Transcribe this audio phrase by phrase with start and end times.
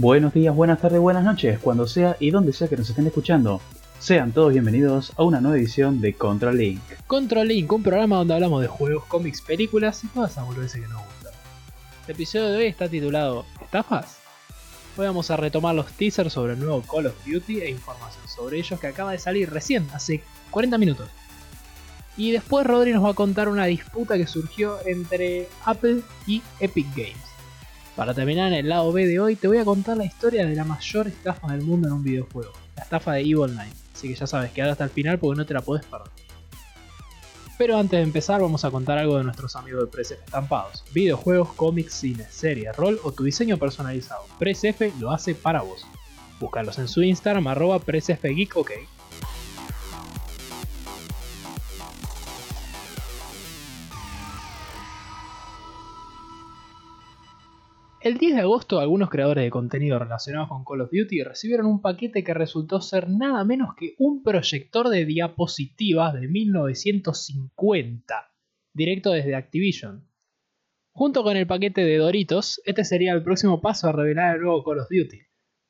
[0.00, 3.60] Buenos días, buenas tardes, buenas noches, cuando sea y donde sea que nos estén escuchando.
[3.98, 6.80] Sean todos bienvenidos a una nueva edición de Control Link.
[7.08, 10.86] Control Link, un programa donde hablamos de juegos, cómics, películas y todas esas boludeces que
[10.86, 11.32] nos gustan.
[12.06, 14.20] El episodio de hoy está titulado ¿Estafas?
[14.96, 18.58] Hoy vamos a retomar los teasers sobre el nuevo Call of Duty e información sobre
[18.58, 20.22] ellos que acaba de salir recién, hace
[20.52, 21.10] 40 minutos.
[22.16, 26.86] Y después Rodri nos va a contar una disputa que surgió entre Apple y Epic
[26.94, 27.37] Games.
[27.98, 30.54] Para terminar en el lado B de hoy, te voy a contar la historia de
[30.54, 33.74] la mayor estafa del mundo en un videojuego, la estafa de Evil Knight.
[33.92, 36.06] Así que ya sabes, quedar hasta el final porque no te la puedes perder.
[37.58, 41.52] Pero antes de empezar, vamos a contar algo de nuestros amigos de PresF Estampados: videojuegos,
[41.54, 44.26] cómics, cine, series, rol o tu diseño personalizado.
[44.38, 45.84] PresF lo hace para vos.
[46.38, 48.54] Búscalos en su Instagram, arroba PresFGeek,
[58.08, 61.82] El 10 de agosto, algunos creadores de contenido relacionados con Call of Duty recibieron un
[61.82, 68.32] paquete que resultó ser nada menos que un proyector de diapositivas de 1950,
[68.72, 70.08] directo desde Activision.
[70.94, 74.64] Junto con el paquete de Doritos, este sería el próximo paso a revelar el nuevo
[74.64, 75.20] Call of Duty.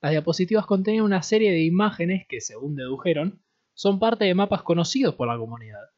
[0.00, 3.42] Las diapositivas contenían una serie de imágenes que, según dedujeron,
[3.74, 5.88] son parte de mapas conocidos por la comunidad.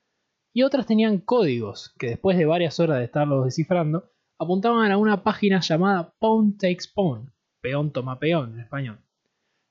[0.54, 5.22] Y otras tenían códigos, que después de varias horas de estarlos descifrando, apuntaban a una
[5.22, 8.98] página llamada Pawn Takes Pawn, peón toma peón en español.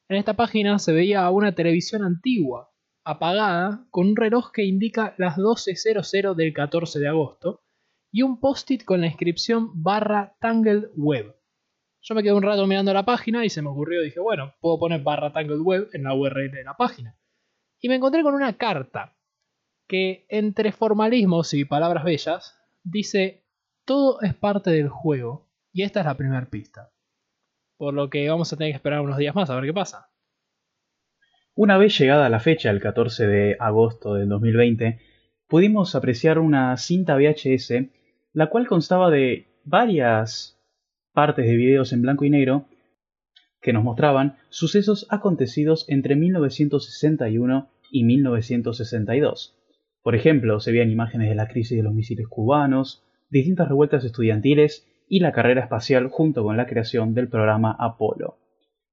[0.08, 2.72] En esta página se veía una televisión antigua,
[3.04, 7.64] apagada, con un reloj que indica las 12.00 del 14 de agosto,
[8.12, 11.36] y un post-it con la inscripción barra Tangled Web.
[12.02, 14.78] Yo me quedé un rato mirando la página y se me ocurrió, dije, bueno, puedo
[14.78, 17.18] poner barra Tangled Web en la URL de la página.
[17.82, 19.18] Y me encontré con una carta
[19.88, 23.49] que, entre formalismos y palabras bellas, dice
[23.90, 26.92] todo es parte del juego y esta es la primera pista.
[27.76, 30.12] Por lo que vamos a tener que esperar unos días más a ver qué pasa.
[31.56, 35.00] Una vez llegada la fecha, el 14 de agosto del 2020,
[35.48, 37.90] pudimos apreciar una cinta VHS,
[38.32, 40.62] la cual constaba de varias
[41.12, 42.68] partes de videos en blanco y negro
[43.60, 49.58] que nos mostraban sucesos acontecidos entre 1961 y 1962.
[50.04, 54.88] Por ejemplo, se veían imágenes de la crisis de los misiles cubanos, distintas revueltas estudiantiles
[55.08, 58.38] y la carrera espacial junto con la creación del programa Apolo.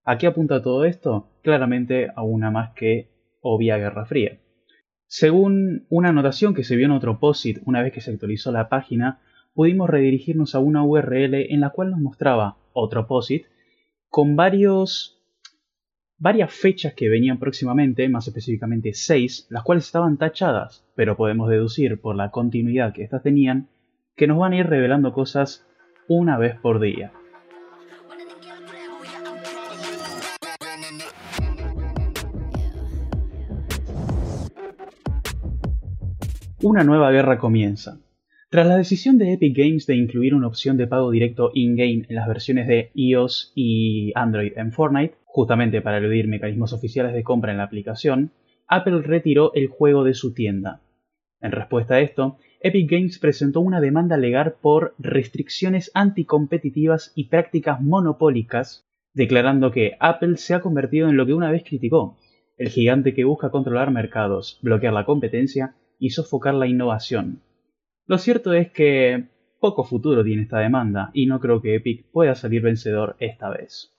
[0.04, 1.30] ¿A qué apunta todo esto?
[1.42, 3.10] Claramente a una más que
[3.40, 4.38] obvia Guerra Fría.
[5.06, 8.68] Según una anotación que se vio en otro POSIT una vez que se actualizó la
[8.68, 9.20] página,
[9.54, 13.46] pudimos redirigirnos a una URL en la cual nos mostraba otro POSIT
[14.08, 15.16] con varios
[16.18, 22.00] varias fechas que venían próximamente, más específicamente seis, las cuales estaban tachadas, pero podemos deducir
[22.00, 23.68] por la continuidad que éstas tenían
[24.16, 25.66] que nos van a ir revelando cosas
[26.08, 27.12] una vez por día.
[36.62, 38.00] Una nueva guerra comienza.
[38.48, 42.16] Tras la decisión de Epic Games de incluir una opción de pago directo in-game en
[42.16, 47.52] las versiones de iOS y Android en Fortnite, justamente para eludir mecanismos oficiales de compra
[47.52, 48.32] en la aplicación,
[48.66, 50.80] Apple retiró el juego de su tienda.
[51.40, 57.80] En respuesta a esto, Epic Games presentó una demanda legal por restricciones anticompetitivas y prácticas
[57.80, 62.18] monopólicas, declarando que Apple se ha convertido en lo que una vez criticó,
[62.56, 67.42] el gigante que busca controlar mercados, bloquear la competencia y sofocar la innovación.
[68.06, 69.28] Lo cierto es que
[69.60, 73.92] poco futuro tiene esta demanda y no creo que Epic pueda salir vencedor esta vez.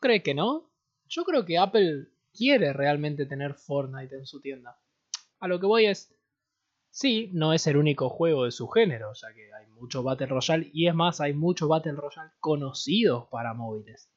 [0.00, 0.70] ¿Cree que no?
[1.08, 4.78] Yo creo que Apple quiere realmente tener Fortnite en su tienda.
[5.40, 6.14] A lo que voy es,
[6.96, 10.70] Sí, no es el único juego de su género, ya que hay mucho Battle Royale
[10.72, 14.10] y es más, hay muchos Battle Royale conocidos para móviles.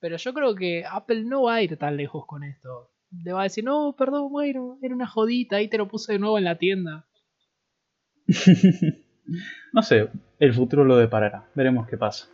[0.00, 2.92] Pero yo creo que Apple no va a ir tan lejos con esto.
[3.10, 6.18] Le va a decir, no, perdón, bueno, era una jodita, ahí te lo puse de
[6.18, 7.06] nuevo en la tienda.
[9.74, 10.08] no sé,
[10.38, 12.26] el futuro lo deparará, veremos qué pasa.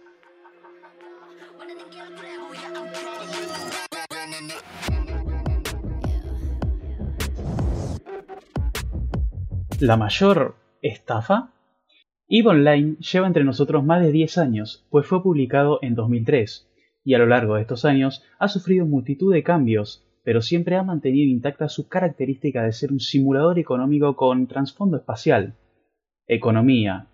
[9.80, 11.54] ¿La mayor estafa?
[12.28, 16.70] EVE Online lleva entre nosotros más de 10 años, pues fue publicado en 2003,
[17.02, 20.82] y a lo largo de estos años ha sufrido multitud de cambios, pero siempre ha
[20.82, 25.54] mantenido intacta su característica de ser un simulador económico con trasfondo espacial.
[26.26, 27.06] Economía.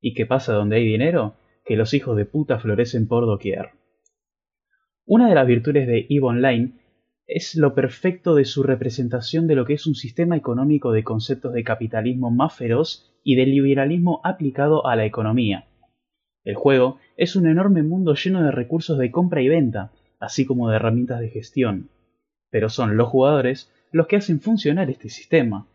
[0.00, 1.34] ¿Y qué pasa donde hay dinero?
[1.66, 3.72] Que los hijos de puta florecen por doquier.
[5.04, 6.72] Una de las virtudes de EVE Online
[7.26, 11.54] es lo perfecto de su representación de lo que es un sistema económico de conceptos
[11.54, 15.66] de capitalismo más feroz y de liberalismo aplicado a la economía.
[16.44, 20.68] El juego es un enorme mundo lleno de recursos de compra y venta, así como
[20.68, 21.88] de herramientas de gestión,
[22.50, 25.66] pero son los jugadores los que hacen funcionar este sistema.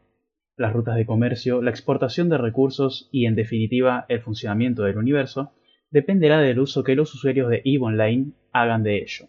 [0.55, 5.53] Las rutas de comercio, la exportación de recursos y, en definitiva, el funcionamiento del universo
[5.89, 9.27] dependerá del uso que los usuarios de EVE Online hagan de ello.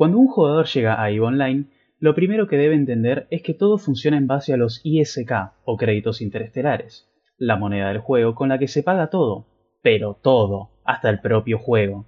[0.00, 1.64] Cuando un jugador llega a EVE Online,
[1.98, 5.30] lo primero que debe entender es que todo funciona en base a los ISK
[5.66, 7.06] o créditos interestelares,
[7.36, 9.46] la moneda del juego con la que se paga todo,
[9.82, 12.06] pero todo, hasta el propio juego.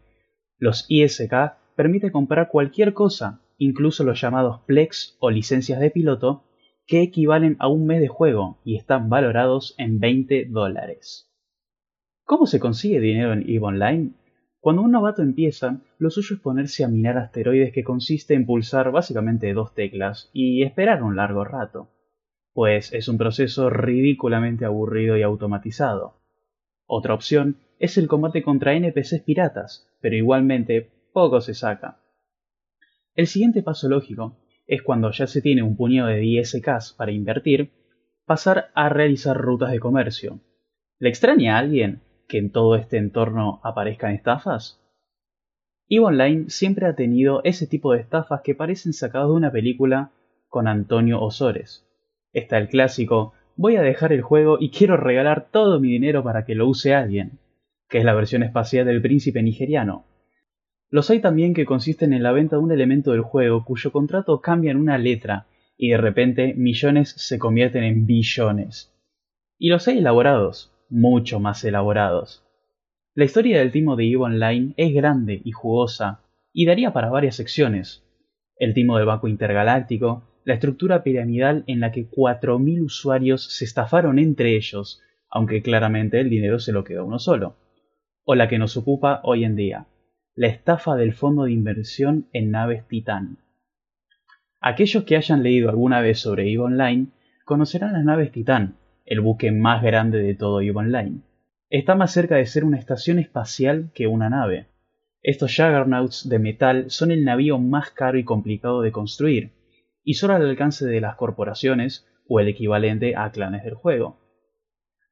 [0.56, 1.34] Los ISK
[1.76, 6.44] permiten comprar cualquier cosa, incluso los llamados Plex o licencias de piloto,
[6.86, 11.30] que equivalen a un mes de juego y están valorados en 20 dólares.
[12.24, 14.12] ¿Cómo se consigue dinero en EVE Online?
[14.62, 18.92] Cuando un novato empieza, lo suyo es ponerse a minar asteroides que consiste en pulsar
[18.92, 21.90] básicamente dos teclas y esperar un largo rato,
[22.52, 26.14] pues es un proceso ridículamente aburrido y automatizado.
[26.86, 31.98] Otra opción es el combate contra NPCs piratas, pero igualmente poco se saca.
[33.16, 34.38] El siguiente paso lógico
[34.68, 37.72] es cuando ya se tiene un puñado de 10Ks para invertir,
[38.26, 40.38] pasar a realizar rutas de comercio.
[41.00, 44.80] ¿Le extraña a alguien que en todo este entorno aparezcan estafas?
[45.88, 50.10] EVE Online siempre ha tenido ese tipo de estafas que parecen sacadas de una película
[50.48, 51.86] con Antonio Osores.
[52.32, 56.44] Está el clásico, voy a dejar el juego y quiero regalar todo mi dinero para
[56.44, 57.38] que lo use alguien,
[57.88, 60.06] que es la versión espacial del príncipe nigeriano.
[60.88, 64.40] Los hay también que consisten en la venta de un elemento del juego cuyo contrato
[64.40, 65.46] cambia en una letra
[65.76, 68.94] y de repente millones se convierten en billones.
[69.58, 72.44] Y los hay elaborados, mucho más elaborados.
[73.14, 76.20] La historia del timo de EVE Online es grande y jugosa,
[76.52, 78.04] y daría para varias secciones.
[78.56, 84.18] El timo del Banco Intergaláctico, la estructura piramidal en la que 4.000 usuarios se estafaron
[84.18, 85.00] entre ellos,
[85.30, 87.56] aunque claramente el dinero se lo quedó uno solo.
[88.24, 89.86] O la que nos ocupa hoy en día,
[90.34, 93.38] la estafa del fondo de inversión en naves Titán.
[94.60, 97.06] Aquellos que hayan leído alguna vez sobre EVE Online
[97.44, 101.22] conocerán las naves Titán, el buque más grande de todo EVE Online.
[101.70, 104.69] Está más cerca de ser una estación espacial que una nave.
[105.22, 109.52] Estos Juggernauts de metal son el navío más caro y complicado de construir,
[110.04, 114.19] y solo al alcance de las corporaciones o el equivalente a clanes del juego.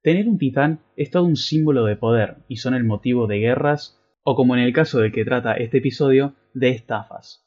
[0.03, 4.01] Tener un titán es todo un símbolo de poder y son el motivo de guerras
[4.23, 7.47] o como en el caso del que trata este episodio, de estafas.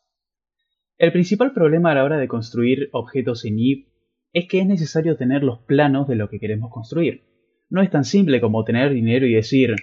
[0.97, 3.92] El principal problema a la hora de construir objetos en EVE
[4.33, 7.23] es que es necesario tener los planos de lo que queremos construir.
[7.69, 9.75] No es tan simple como tener dinero y decir,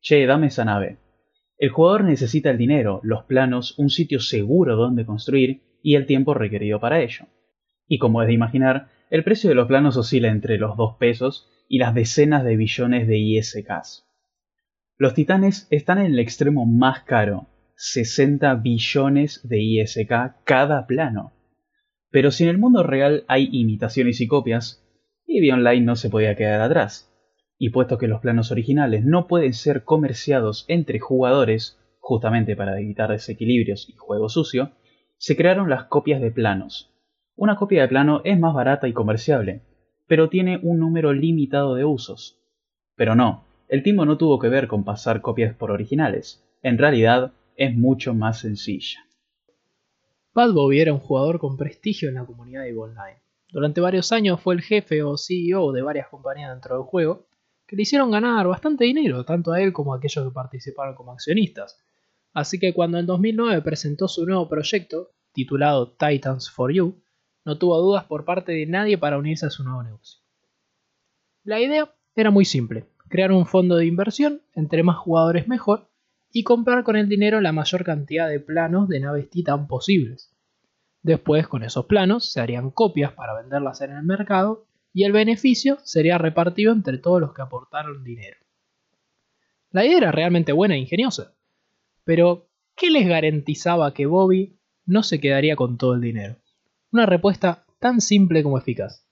[0.00, 0.98] che, dame esa nave.
[1.58, 6.34] El jugador necesita el dinero, los planos, un sitio seguro donde construir y el tiempo
[6.34, 7.26] requerido para ello.
[7.88, 11.48] Y como es de imaginar, el precio de los planos oscila entre los 2 pesos
[11.68, 14.04] y las decenas de billones de ISKs.
[14.98, 20.10] Los titanes están en el extremo más caro, 60 billones de ISK
[20.44, 21.35] cada plano.
[22.10, 24.82] Pero si en el mundo real hay imitaciones y copias,
[25.26, 27.12] EVE Online no se podía quedar atrás.
[27.58, 33.10] Y puesto que los planos originales no pueden ser comerciados entre jugadores, justamente para evitar
[33.10, 34.72] desequilibrios y juego sucio,
[35.18, 36.92] se crearon las copias de planos.
[37.34, 39.62] Una copia de plano es más barata y comerciable,
[40.06, 42.38] pero tiene un número limitado de usos.
[42.94, 47.32] Pero no, el timo no tuvo que ver con pasar copias por originales, en realidad
[47.56, 49.00] es mucho más sencilla.
[50.36, 53.22] Bad Bobby era un jugador con prestigio en la comunidad de Online.
[53.48, 57.26] Durante varios años fue el jefe o CEO de varias compañías dentro del juego,
[57.66, 61.12] que le hicieron ganar bastante dinero, tanto a él como a aquellos que participaron como
[61.12, 61.80] accionistas.
[62.34, 67.00] Así que cuando en 2009 presentó su nuevo proyecto, titulado Titans for You,
[67.46, 70.20] no tuvo dudas por parte de nadie para unirse a su nuevo negocio.
[71.44, 75.88] La idea era muy simple, crear un fondo de inversión, entre más jugadores mejor,
[76.36, 80.36] y comprar con el dinero la mayor cantidad de planos de naves Titan posibles.
[81.02, 85.78] Después, con esos planos, se harían copias para venderlas en el mercado y el beneficio
[85.82, 88.36] sería repartido entre todos los que aportaron dinero.
[89.70, 91.32] La idea era realmente buena e ingeniosa,
[92.04, 96.36] pero ¿qué les garantizaba que Bobby no se quedaría con todo el dinero?
[96.92, 99.08] Una respuesta tan simple como eficaz.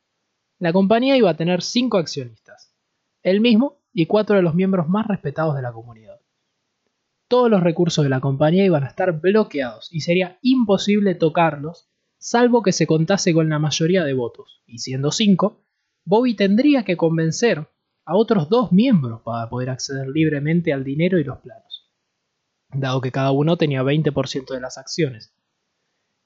[0.59, 2.77] La compañía iba a tener cinco accionistas,
[3.23, 6.21] él mismo y cuatro de los miembros más respetados de la comunidad
[7.29, 11.89] todos los recursos de la compañía iban a estar bloqueados y sería imposible tocarlos,
[12.19, 14.63] salvo que se contase con la mayoría de votos.
[14.67, 15.65] Y siendo 5,
[16.05, 17.67] Bobby tendría que convencer
[18.05, 21.91] a otros dos miembros para poder acceder libremente al dinero y los planos,
[22.73, 25.35] dado que cada uno tenía 20% de las acciones.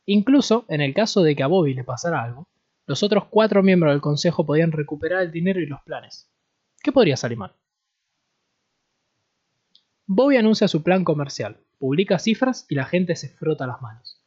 [0.05, 2.49] Incluso, en el caso de que a Bobby le pasara algo,
[2.87, 6.33] los otros cuatro miembros del consejo podían recuperar el dinero y los planes.
[6.83, 7.55] ¿Qué podría salir mal?
[10.11, 14.25] Bobby anuncia su plan comercial, publica cifras y la gente se frota las manos.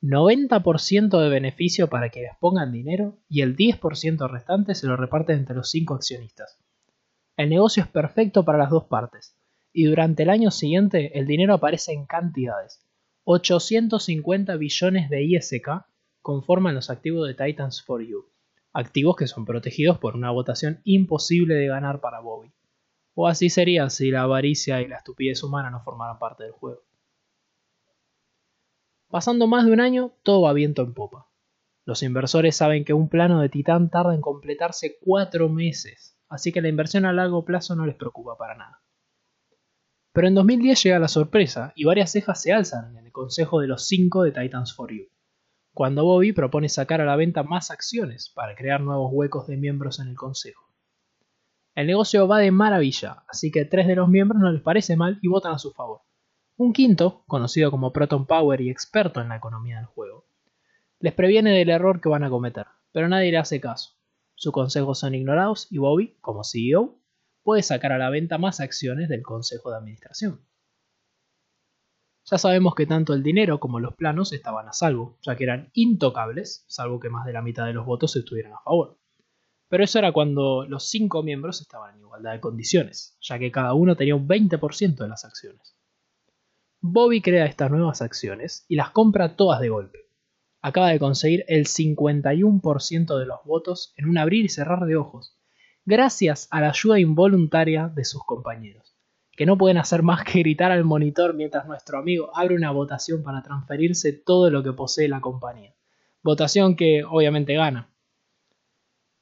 [0.00, 5.56] 90% de beneficio para quienes pongan dinero y el 10% restante se lo reparten entre
[5.56, 6.60] los 5 accionistas.
[7.36, 9.36] El negocio es perfecto para las dos partes,
[9.72, 12.86] y durante el año siguiente el dinero aparece en cantidades.
[13.24, 15.68] 850 billones de ISK
[16.22, 18.26] conforman los activos de Titans for You,
[18.72, 22.52] activos que son protegidos por una votación imposible de ganar para Bobby.
[23.14, 26.82] O así sería si la avaricia y la estupidez humana no formaran parte del juego.
[29.08, 31.28] Pasando más de un año, todo va viento en popa.
[31.84, 36.62] Los inversores saben que un plano de Titán tarda en completarse cuatro meses, así que
[36.62, 38.82] la inversión a largo plazo no les preocupa para nada.
[40.12, 43.66] Pero en 2010 llega la sorpresa y varias cejas se alzan en el consejo de
[43.66, 45.08] los 5 de Titans for You,
[45.72, 50.00] cuando Bobby propone sacar a la venta más acciones para crear nuevos huecos de miembros
[50.00, 50.63] en el consejo.
[51.74, 55.18] El negocio va de maravilla, así que tres de los miembros no les parece mal
[55.22, 56.02] y votan a su favor.
[56.56, 60.28] Un quinto, conocido como Proton Power y experto en la economía del juego,
[61.00, 63.98] les previene del error que van a cometer, pero nadie le hace caso.
[64.36, 67.00] Sus consejos son ignorados y Bobby, como CEO,
[67.42, 70.46] puede sacar a la venta más acciones del Consejo de Administración.
[72.26, 75.70] Ya sabemos que tanto el dinero como los planos estaban a salvo, ya que eran
[75.74, 78.98] intocables, salvo que más de la mitad de los votos estuvieran a favor.
[79.68, 83.74] Pero eso era cuando los cinco miembros estaban en igualdad de condiciones, ya que cada
[83.74, 85.74] uno tenía un 20% de las acciones.
[86.80, 90.00] Bobby crea estas nuevas acciones y las compra todas de golpe.
[90.60, 95.38] Acaba de conseguir el 51% de los votos en un abrir y cerrar de ojos,
[95.86, 98.94] gracias a la ayuda involuntaria de sus compañeros,
[99.32, 103.22] que no pueden hacer más que gritar al monitor mientras nuestro amigo abre una votación
[103.22, 105.74] para transferirse todo lo que posee la compañía.
[106.22, 107.93] Votación que obviamente gana.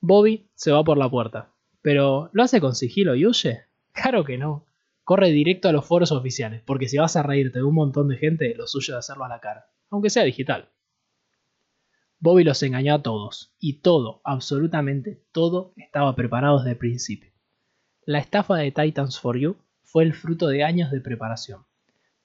[0.04, 3.66] Bobby se va por la puerta, pero ¿lo hace con sigilo y huye?
[3.92, 4.66] Claro que no.
[5.04, 8.16] Corre directo a los foros oficiales, porque si vas a reírte de un montón de
[8.16, 10.70] gente, lo suyo es hacerlo a la cara, aunque sea digital.
[12.18, 17.30] Bobby los engañó a todos, y todo, absolutamente todo, estaba preparado desde el principio.
[18.04, 21.64] La estafa de Titans for You fue el fruto de años de preparación.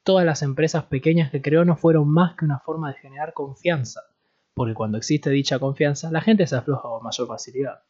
[0.01, 4.01] Todas las empresas pequeñas que creó no fueron más que una forma de generar confianza,
[4.57, 7.83] porque cuando existe dicha confianza, la gente se afloja con mayor facilidad.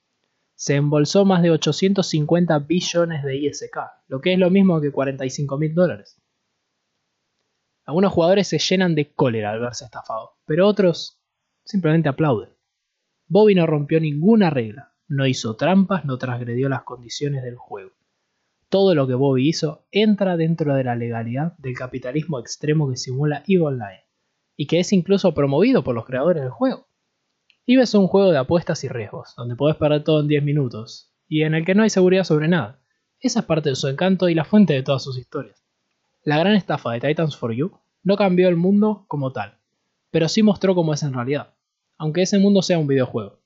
[0.53, 3.77] Se embolsó más de 850 billones de ISK,
[4.09, 6.21] lo que es lo mismo que 45 mil dólares.
[7.85, 11.21] Algunos jugadores se llenan de cólera al verse estafados, pero otros
[11.63, 12.49] simplemente aplaude.
[13.27, 17.93] Bobby no rompió ninguna regla, no hizo trampas, no transgredió las condiciones del juego.
[18.67, 23.45] Todo lo que Bobby hizo entra dentro de la legalidad del capitalismo extremo que simula
[23.47, 24.06] EVE Online,
[24.57, 26.87] y que es incluso promovido por los creadores del juego.
[27.65, 31.13] EVE es un juego de apuestas y riesgos, donde podés perder todo en 10 minutos,
[31.29, 32.81] y en el que no hay seguridad sobre nada.
[33.21, 35.63] Esa es parte de su encanto y la fuente de todas sus historias.
[36.23, 39.59] La gran estafa de Titans for You no cambió el mundo como tal,
[40.11, 41.53] pero sí mostró cómo es en realidad
[41.97, 43.39] aunque ese mundo sea un videojuego.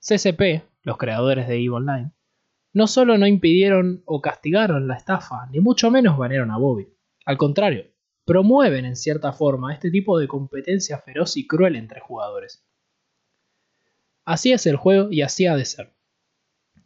[0.00, 2.12] CCP, los creadores de EVE Online,
[2.72, 6.88] no solo no impidieron o castigaron la estafa, ni mucho menos banearon a Bobby.
[7.26, 7.86] Al contrario,
[8.30, 12.64] promueven en cierta forma este tipo de competencia feroz y cruel entre jugadores.
[14.24, 15.96] Así es el juego y así ha de ser.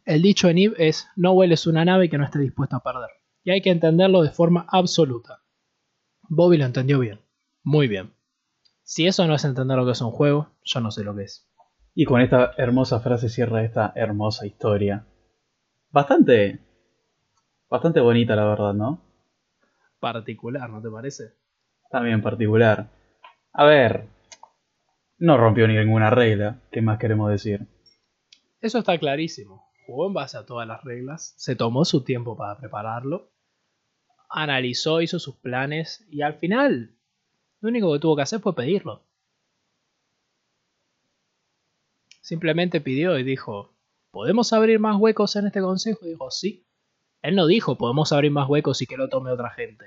[0.05, 3.11] El dicho en EVE es no hueles una nave que no esté dispuesto a perder,
[3.43, 5.43] y hay que entenderlo de forma absoluta.
[6.23, 7.19] Bobby lo entendió bien,
[7.61, 8.15] muy bien.
[8.81, 11.25] Si eso no es entender lo que es un juego, yo no sé lo que
[11.25, 11.47] es.
[11.93, 15.05] Y con esta hermosa frase cierra esta hermosa historia.
[15.91, 16.59] Bastante.
[17.69, 18.99] Bastante bonita, la verdad, ¿no?
[19.99, 21.33] Particular, ¿no te parece?
[21.89, 22.89] También particular.
[23.53, 24.07] A ver.
[25.17, 26.61] No rompió ninguna regla.
[26.71, 27.67] ¿Qué más queremos decir?
[28.59, 29.71] Eso está clarísimo.
[29.85, 31.33] Jugó en base a todas las reglas.
[31.37, 33.31] Se tomó su tiempo para prepararlo.
[34.29, 36.05] Analizó, hizo sus planes.
[36.09, 36.95] Y al final
[37.61, 39.03] lo único que tuvo que hacer fue pedirlo.
[42.21, 43.75] Simplemente pidió y dijo,
[44.11, 46.05] ¿podemos abrir más huecos en este consejo?
[46.05, 46.64] Y dijo, sí.
[47.25, 49.85] Él no dijo, podemos abrir más huecos y que lo tome otra gente.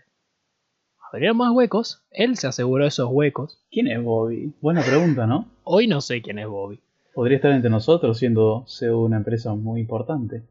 [1.11, 3.65] Abrieron más huecos, él se aseguró esos huecos.
[3.71, 4.53] ¿Quién es Bobby?
[4.61, 5.49] Buena pregunta, ¿no?
[5.65, 6.81] Hoy no sé quién es Bobby.
[7.15, 10.43] Podría estar entre nosotros siendo CEO de una empresa muy importante.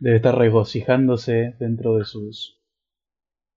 [0.00, 2.60] Debe estar regocijándose dentro de sus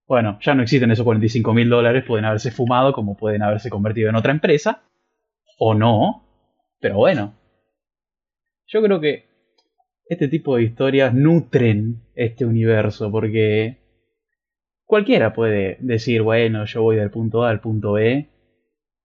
[0.06, 4.10] bueno, ya no existen esos 45 mil dólares, pueden haberse fumado como pueden haberse convertido
[4.10, 4.82] en otra empresa,
[5.58, 6.26] o no,
[6.78, 7.34] pero bueno.
[8.66, 9.33] Yo creo que
[10.06, 13.78] este tipo de historias nutren este universo, porque
[14.84, 18.28] cualquiera puede decir, bueno, yo voy del punto A al punto B,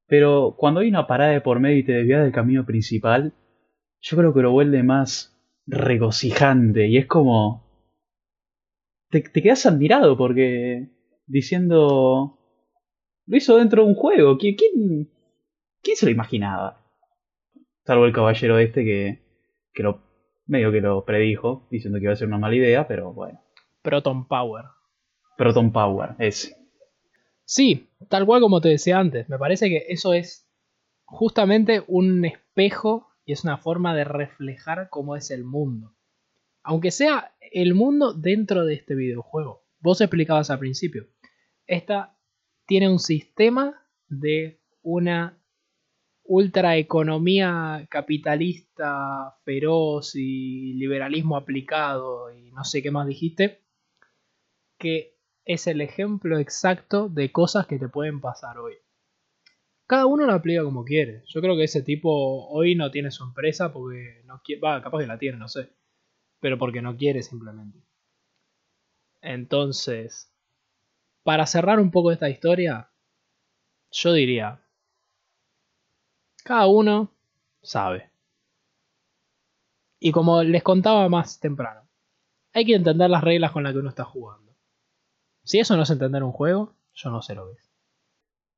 [0.07, 3.33] pero cuando hay una parada de por medio y te desvías del camino principal,
[4.01, 7.69] yo creo que lo vuelve más regocijante y es como
[9.09, 10.89] te, quedas admirado porque
[11.27, 12.39] diciendo,
[13.25, 15.09] lo hizo dentro de un juego, ¿quién, quién,
[15.81, 16.85] quién se lo imaginaba?
[17.85, 19.19] Salvo el caballero este que,
[19.73, 20.08] que lo,
[20.49, 23.41] medio que lo predijo, diciendo que iba a ser una mala idea, pero bueno.
[23.81, 24.65] Proton Power.
[25.37, 26.57] Proton Power, ese.
[27.45, 30.47] Sí, tal cual como te decía antes, me parece que eso es
[31.05, 35.93] justamente un espejo y es una forma de reflejar cómo es el mundo.
[36.63, 39.63] Aunque sea el mundo dentro de este videojuego.
[39.79, 41.07] Vos explicabas al principio.
[41.65, 42.17] Esta
[42.65, 45.38] tiene un sistema de una
[46.29, 53.63] ultraeconomía capitalista feroz y liberalismo aplicado y no sé qué más dijiste,
[54.77, 58.75] que es el ejemplo exacto de cosas que te pueden pasar hoy.
[59.87, 61.23] Cada uno lo aplica como quiere.
[61.25, 64.99] Yo creo que ese tipo hoy no tiene su empresa porque no quiere, va, capaz
[64.99, 65.71] que la tiene, no sé,
[66.39, 67.79] pero porque no quiere simplemente.
[69.23, 70.31] Entonces,
[71.23, 72.91] para cerrar un poco esta historia,
[73.89, 74.63] yo diría,
[76.49, 77.11] cada uno
[77.61, 78.09] sabe.
[79.99, 81.87] Y como les contaba más temprano,
[82.53, 84.55] hay que entender las reglas con las que uno está jugando.
[85.43, 87.71] Si eso no es entender un juego, yo no sé lo que es.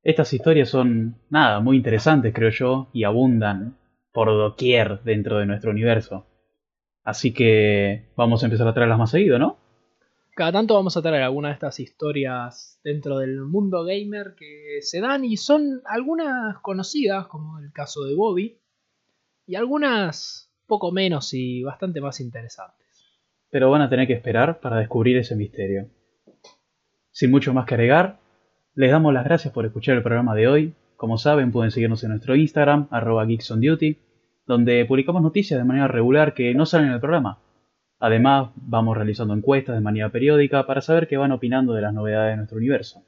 [0.03, 3.77] Estas historias son, nada, muy interesantes, creo yo, y abundan
[4.13, 6.25] por doquier dentro de nuestro universo.
[7.03, 9.57] Así que vamos a empezar a traerlas más seguido, ¿no?
[10.33, 15.01] Cada tanto vamos a traer algunas de estas historias dentro del mundo gamer que se
[15.01, 18.57] dan y son algunas conocidas, como el caso de Bobby,
[19.45, 22.87] y algunas poco menos y bastante más interesantes.
[23.49, 25.89] Pero van a tener que esperar para descubrir ese misterio.
[27.11, 28.21] Sin mucho más que agregar,
[28.73, 30.75] les damos las gracias por escuchar el programa de hoy.
[30.95, 33.99] Como saben, pueden seguirnos en nuestro Instagram, arroba geeksonduty,
[34.45, 37.40] donde publicamos noticias de manera regular que no salen en el programa
[38.01, 42.33] Además, vamos realizando encuestas de manera periódica para saber qué van opinando de las novedades
[42.33, 43.03] de nuestro universo.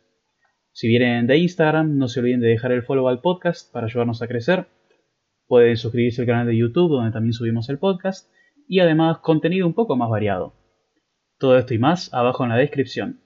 [0.71, 4.21] Si vienen de Instagram, no se olviden de dejar el follow al podcast para ayudarnos
[4.21, 4.67] a crecer.
[5.47, 8.31] Pueden suscribirse al canal de YouTube donde también subimos el podcast
[8.67, 10.53] y además contenido un poco más variado.
[11.39, 13.19] Todo esto y más abajo en la descripción.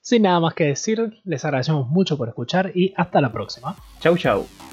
[0.00, 3.76] Sin nada más que decir, les agradecemos mucho por escuchar y hasta la próxima.
[4.00, 4.65] Chau chau.